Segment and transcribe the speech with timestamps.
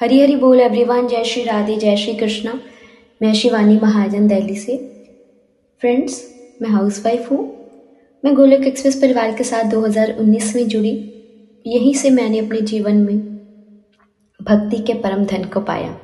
[0.00, 2.60] हरी हरी बोल एवरीवन जय श्री राधे, जय श्री कृष्णा।
[3.22, 4.76] मैं शिवानी महाजन, दिल्ली से।
[5.80, 7.68] फ्रेंड्स मैं हाउसवाइफ हूँ।
[8.24, 11.14] मैं गोलक एक्सप्रेस परिवार के साथ 2019 में जुड़ी।
[11.66, 13.18] यहीं से मैंने अपने जीवन में
[14.42, 16.00] भक्ति के परम धन को पाया।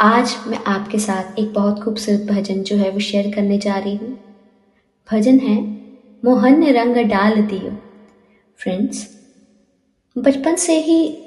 [0.00, 3.96] आज मैं आपके साथ एक बहुत खूबसूरत भजन जो है वो शेयर करने जा रही
[3.96, 4.18] हूँ।
[5.12, 5.62] भजन है,
[6.24, 7.78] मोहन रंग डाल दियो।
[8.56, 9.18] फ्रेंड्स
[10.18, 11.18] बचपन से ही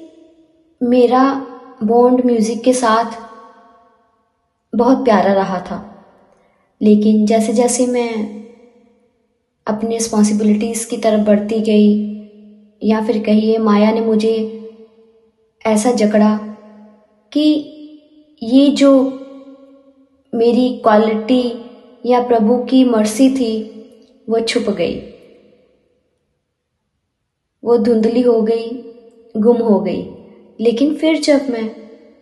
[0.83, 1.49] मेरा
[1.83, 3.11] बॉन्ड म्यूज़िक के साथ
[4.75, 6.05] बहुत प्यारा रहा था।
[6.81, 8.13] लेकिन जैसे जैसे मैं
[9.67, 12.13] अपनी रिस्पॉन्सिबिलिटीज़ की तरफ़ बढ़ती गई,
[12.89, 14.59] या फिर कहिए माया ने मुझे
[15.65, 16.37] ऐसा जकड़ा
[17.31, 17.69] कि
[18.43, 19.19] ये जो
[20.35, 21.65] मेरी क्वालिटी
[22.05, 23.53] या प्रभु की मर्सी थी,
[24.29, 24.95] वो छुप गई।
[27.63, 28.83] वो धुंधली हो गई,
[29.37, 30.22] गुम हो गई।
[30.61, 31.75] लेकिन फिर जब मैं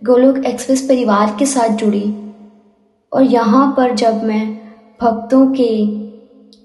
[0.06, 2.14] गोलोक एक्सप्रेस परिवार के साथ जुड़ी
[3.12, 4.56] और यहाँ पर जब मैं
[5.02, 5.86] भक्तों के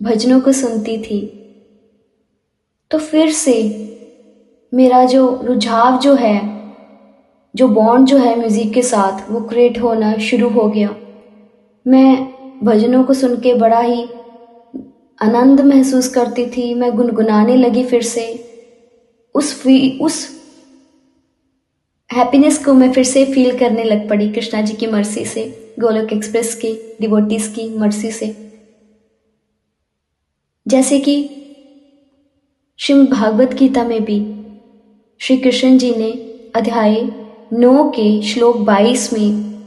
[0.03, 1.33] भजनों को सुनती थी
[2.91, 3.83] तो फिर से
[4.75, 6.41] मेरा जो रुझाव जो है,
[7.55, 10.97] जो बॉन्ड जो है म्यूज़िक के साथ, वो क्रिएट होना शुरू हो गया।
[11.86, 12.28] मैं
[12.64, 14.02] भजनों को सुन के बड़ा ही
[15.20, 18.45] आनंद महसूस करती थी, मैं गुनगुनाने लगी फिर से।
[19.35, 20.36] उस फ़ी उस
[22.12, 26.12] हैप्पीनेस को मैं फिर से फील करने लग पड़ी कृष्णा जी की मर्सी से, गोलोक
[26.12, 28.27] एक्सप्रेस की डिवोटीज की मर्सी से।
[30.68, 31.30] जैसे कि
[32.78, 34.18] श्रीमद भागवत गीता में भी
[35.20, 36.11] श्री कृष्ण जी ने
[36.56, 37.02] अध्याय
[37.52, 39.62] नौ के श्लोक बाईस में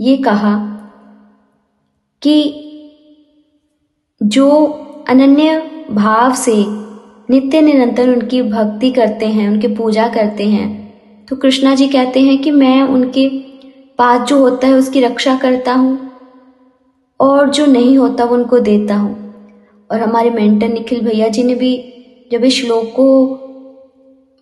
[0.00, 0.56] ये कहा
[2.22, 2.64] कि
[4.22, 4.50] जो
[5.08, 5.58] अनन्य
[5.90, 6.87] भाव से
[7.28, 12.38] नित्य निरंतर उनकी भक्ति करते हैं, उनकी पूजा करते हैं। तो कृष्णा जी कहते हैं
[12.42, 13.28] कि मैं उनके
[13.98, 15.98] पास जो होता है उसकी रक्षा करता हूँ
[17.20, 19.14] और जो नहीं होता वो उनको देता हूँ।
[19.90, 21.72] और हमारे मेंटर निखिल भैया जी ने भी
[22.32, 23.06] जब इस श्लोक को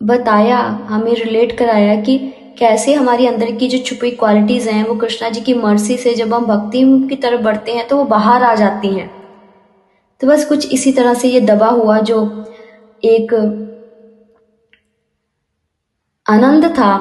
[0.00, 0.58] बताया,
[0.88, 2.18] हमें रिलेट कराया कि
[2.58, 6.34] कैसे हमारी अंदर की जो छुपी क्वालिटीज़ हैं, वो कृष्णा जी की मर्सी से जब
[6.34, 9.10] हम भक्ति की तरफ़ बढ़ते हैं तो वो बाहर आ जाती हैं।
[10.20, 12.24] तो बस कुछ इसी तरह से ये दबा हुआ जो
[13.02, 13.34] एक
[16.26, 16.92] आनंद था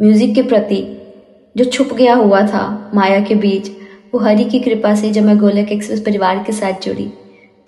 [0.00, 0.82] म्यूज़िक के प्रति,
[1.56, 3.70] जो छुप गया हुआ था माया के बीच।
[4.14, 7.10] वो हरि की कृपा से जब मैं गोलक एक्सप्रेस परिवार के साथ जुड़ी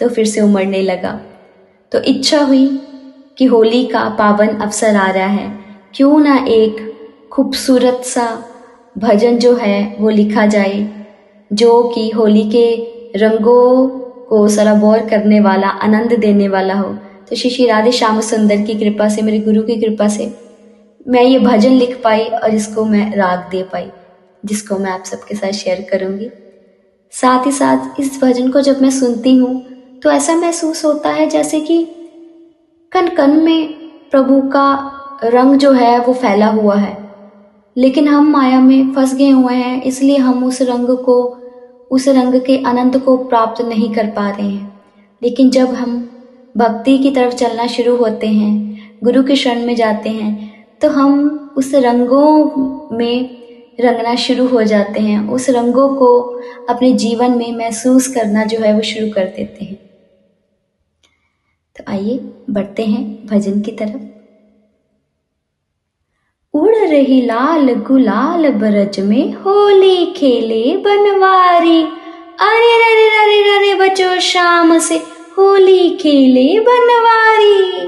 [0.01, 1.13] तो फिर से उमड़ने लगा।
[1.93, 2.67] तो इच्छा हुई
[3.39, 5.49] कि होली का पावन अवसर आ रहा है।
[5.95, 8.27] क्यों ना एक खूबसूरत सा
[8.97, 11.07] भजन जो है वो लिखा जाए,
[11.51, 12.67] जो कि होली के
[13.19, 14.00] रंगों
[14.31, 16.93] को सराबोर करने वाला, आनंद देने वाला हो।
[17.29, 20.33] तो श्री श्री राधे श्याम सुंदर की कृपा से, मेरे गुरु की कृपा से
[21.07, 23.91] मैं ये भजन लिख पाई और इसको मैं राग दे पाई,
[24.45, 26.31] जिसको मैं आप सबके साथ शेयर करूँगी।
[27.13, 29.61] साथ ही साथ इस भजन को जब मैं सुनती हूँ
[30.03, 31.83] तो ऐसा महसूस होता है जैसे कि
[32.93, 33.73] कन कन में
[34.11, 36.97] प्रभु का रंग जो है, वो फैला हुआ है।
[37.77, 41.17] लेकिन हम माया में फंस गए हुए हैं, इसलिए हम उस रंग को
[41.91, 44.81] उस रंग के आनंद को प्राप्त नहीं कर पा रहे हैं।
[45.23, 45.99] लेकिन जब हम
[46.57, 51.53] भक्ति की तरफ़ चलना शुरू होते हैं, गुरु के शरण में जाते हैं तो हम
[51.57, 53.41] उस रंगों में
[53.81, 56.19] रंगना शुरू हो जाते हैं। उस रंगों को
[56.69, 59.77] अपने जीवन में महसूस करना जो है वो शुरू कर देते हैं।
[61.77, 62.19] तो आइए
[62.51, 64.20] बढ़ते हैं भजन की तरफ़।
[66.91, 71.83] रही लाल गुलाल बरज में होली खेले बनवारी।
[72.41, 74.95] अरे अरे अरे अरे बचो शाम से
[75.39, 77.87] होली खेले बनवारी।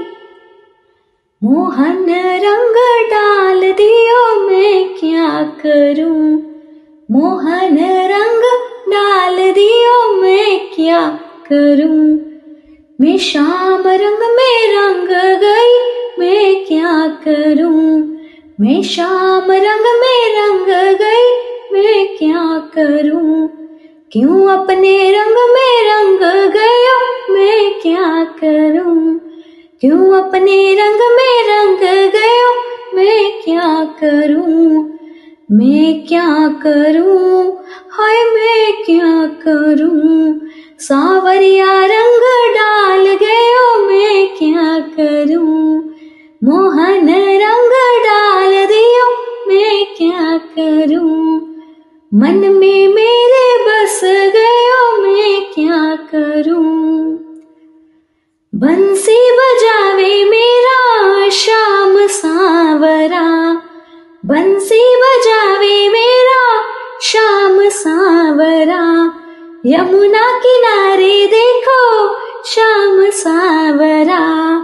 [1.43, 2.05] मोहन
[2.43, 2.75] रंग
[3.11, 6.41] डाल दियो मैं क्या करूँ?
[7.11, 8.41] मोहन रंग
[8.93, 11.19] डाल दियो मैं क्या
[11.51, 12.19] करूँ?
[13.01, 15.07] मैं शाम रंग में रंग
[15.41, 15.73] गई,
[16.19, 18.13] मैं क्या करूँ?
[18.61, 21.31] मैं शाम रंग में रंग गई,
[21.73, 23.47] मैं क्या करूँ?
[24.11, 26.99] क्यों अपने रंग में रंग गया,
[27.33, 29.19] मैं क्या करूँ?
[29.81, 32.53] क्यों अपने रंग में रंग गया,
[32.93, 34.93] मैं क्या करूँ?
[35.51, 37.57] मैं क्या करूँ?
[37.91, 40.39] हाय, मैं क्या करूँ?
[40.79, 45.89] सावरिया रंग डाल गयो, मैं क्या करूँ?
[46.43, 47.09] मोहन
[52.15, 57.03] मन में मेरे बस गयो मैं क्या करूँ?
[58.55, 63.53] बंसी बजावे मेरा शाम सावरा।
[64.25, 66.61] बंसी बजावे मेरा
[67.01, 69.13] शाम सावरा।
[69.65, 72.13] यमुना किनारे देखो
[72.45, 74.55] शाम सावरा।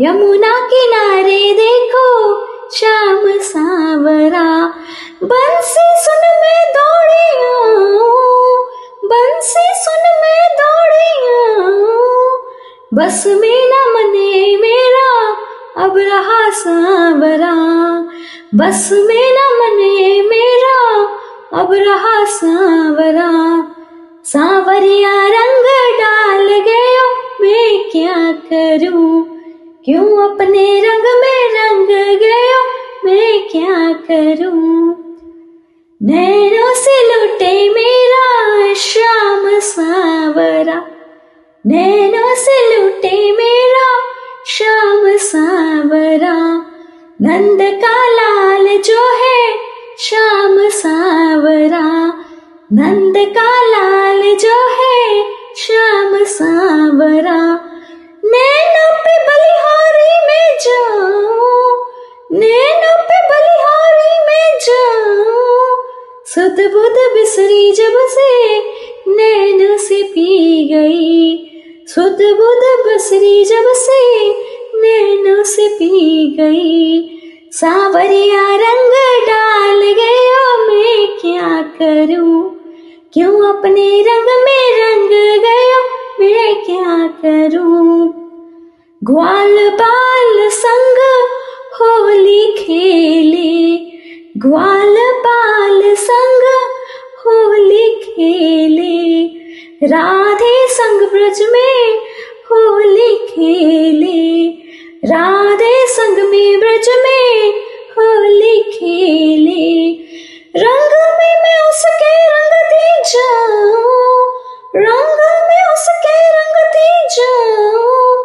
[0.00, 4.74] यमुना किनारे देखो शाम सावरा।
[5.24, 7.38] बंसी सुन मैं दौड़ी
[9.04, 11.10] बंसी सुन मैं दौड़ी
[12.94, 15.36] बस मेरा मने मेरा,
[15.76, 17.54] अब रहा सावरा।
[18.54, 21.02] बस में न मने मेरा,
[21.60, 23.66] अब रहा सावरा।
[24.24, 25.64] सावरिया रंग
[26.00, 29.38] डाल गयो, मैं क्या करूँ?
[29.84, 32.64] क्यों अपने रंग में रंग गयो,
[33.04, 35.09] मैं क्या करूँ?
[36.02, 40.86] नैनों से लुटे मेरा शाम सावरा।
[41.66, 43.98] नैनों से लुटे मेरा
[44.46, 46.66] शाम सावरा।
[47.22, 49.58] नंद का लाल जो है
[49.98, 52.06] श्याम सावरा।
[52.72, 55.24] नंद का लाल जो है
[55.56, 57.54] श्याम सावरा।
[58.24, 59.69] नैना पे बलिहारी में
[66.68, 68.58] बुध बिसरी जब से
[69.08, 71.46] नैन से पी गई।
[71.86, 74.28] सुध बुध बिसरी जब से
[74.74, 77.08] नैन से पी गई।
[77.52, 78.92] सावरिया रंग
[79.28, 82.60] डाल गया, मैं क्या करूँ?
[83.12, 85.10] क्यों अपने रंग में रंग
[85.42, 85.80] गयो,
[86.20, 88.20] मैं क्या करूँ?
[89.04, 90.98] ग्वाल बाल संग
[91.80, 93.76] होली खेले,
[94.36, 94.96] ग्वाल
[95.26, 96.29] बाल संग
[98.20, 99.26] खेले
[99.86, 101.98] राधे संग ब्रज में
[102.44, 104.48] होली खेले
[105.04, 107.50] राधे संग में ब्रज में
[107.90, 109.92] होली खेले
[110.56, 114.32] रंग में मैं उसके रंगती जाऊँ।
[114.76, 115.18] रंग
[115.48, 118.24] में उसके रंगती जाऊँ।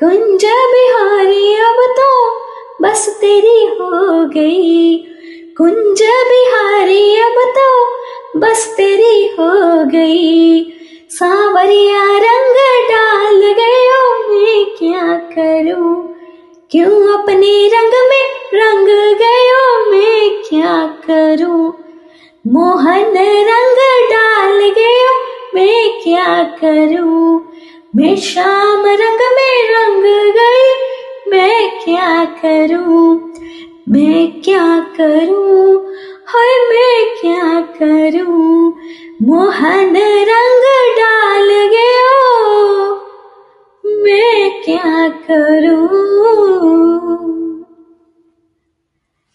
[0.00, 2.36] कुंज बिहारी, अब तो
[2.82, 4.96] बस तेरी हो गई।
[5.58, 8.01] कुंज बिहारी, अब तो
[8.36, 10.64] बस तेरी हो गई।
[11.10, 12.56] सावरिया रंग
[12.90, 16.14] डाल गयो मैं, क्या करूँ?
[16.70, 18.24] क्यों अपने रंग में
[18.54, 18.86] रंग
[19.18, 21.72] गयो मैं, क्या करूँ?
[22.46, 23.16] मोहन
[23.50, 23.78] रंग
[24.10, 25.12] डाल गयो
[25.54, 27.52] मैं, क्या करूँ?
[27.96, 30.02] मैं शाम रंग में रंग
[30.32, 30.72] गई,
[31.30, 33.32] मैं क्या करूँ?
[33.88, 35.51] मैं क्या करूँ?
[39.32, 39.96] मोहन
[40.28, 40.64] रंग
[40.96, 42.16] डाल गयो
[43.84, 45.86] मैं क्या करूँ?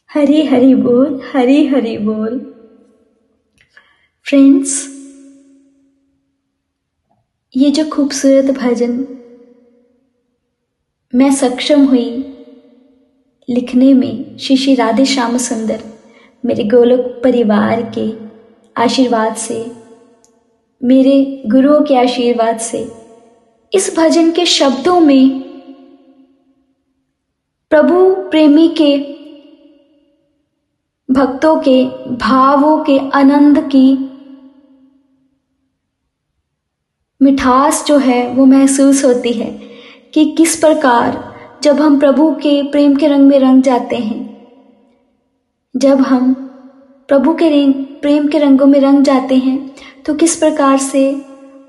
[0.09, 2.37] हरी हरी बोल, हरी हरी बोल।
[4.25, 4.75] फ्रेंड्स
[7.55, 8.93] ये जो खूबसूरत भजन
[11.13, 12.09] मैं सक्षम हुई
[13.49, 15.83] लिखने में श्री श्री राधे श्याम सुंदर,
[16.43, 18.07] मेरे गोलोक परिवार के
[18.75, 19.86] आशीर्वाद से
[20.87, 22.91] मेरे गुरुओं के आशीर्वाद से।
[23.73, 25.39] इस भजन के शब्दों में
[27.69, 28.97] प्रभु प्रेमी के,
[31.09, 31.83] भक्तों के,
[32.15, 33.87] भावों के आनंद की
[37.21, 39.51] मिठास जो है, वो महसूस होती है
[40.13, 44.19] कि किस प्रकार जब हम प्रभु के प्रेम के रंग में रंग जाते हैं,
[45.75, 46.46] जब हम
[47.09, 51.21] प्रभु के रंग, प्रेम के रंगों में रंग जाते हैं तो किस प्रकार से?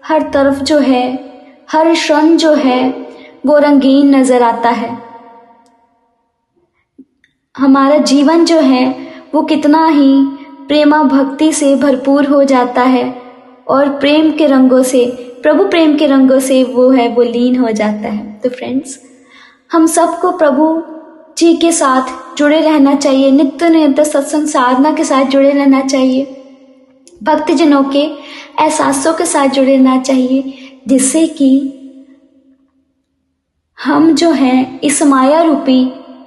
[0.05, 1.31] हर तरफ़ जो है,
[1.73, 3.07] हर क्षण जो है,
[3.47, 4.99] वो रंगीन नज़र आता है।
[7.59, 10.13] हमारा जीवन जो है, वो कितना ही
[10.69, 13.23] प्रेमा भक्ति से भरपूर हो जाता है,
[13.69, 15.07] और प्रेम के रंगों से,
[15.43, 19.01] प्रभु प्रेम के रंगों से वो है, वो लीन हो जाता है। तो फ्रेंड्स
[19.73, 20.98] हम सबको प्रभु
[21.39, 26.25] जी के साथ जुड़े रहना चाहिए, नित्य निरंतर सत्संग साधना के साथ जुड़े रहना चाहिए।
[27.23, 28.03] भक्तजनों के
[28.63, 30.55] एहसासों के साथ जुड़े रहना चाहिए,
[30.89, 31.51] जिससे कि
[33.79, 35.83] हम जो हैं इस माया रूपी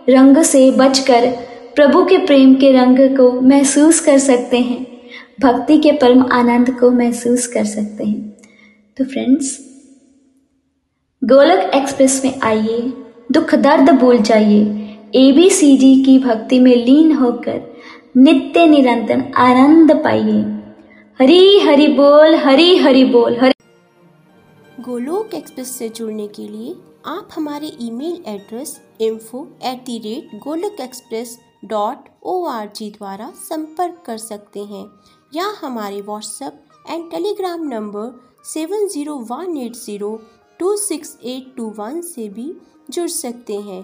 [0.09, 1.29] रंग से बचकर
[1.75, 4.85] प्रभु के प्रेम के रंग को महसूस कर सकते हैं,
[5.41, 8.29] भक्ति के परम आनंद को महसूस कर सकते हैं।
[8.97, 9.57] तो फ्रेंड्स,
[11.21, 12.81] गोलक एक्सप्रेस में आइए,
[13.31, 14.80] दुख दर्द भूल जाइए
[15.15, 17.61] एबीसीडी की भक्ति में लीन होकर
[18.17, 20.41] नित्य निरंतर आनंद पाइए।
[21.19, 23.53] हरी हरि बोल, हरी हरि बोल, हरि
[24.79, 26.75] गोलोक एक्सप्रेस से जुड़ने के लिए
[27.07, 33.31] आप हमारे email address info at the rate Golok express dot O R G द्वारा
[33.39, 34.85] संपर्क कर सकते हैं
[35.33, 38.13] या हमारे WhatsApp and Telegram number
[38.45, 40.19] seven zero one eight zero
[40.59, 42.53] two six eight two one से भी
[42.89, 43.83] जुड़ सकते हैं।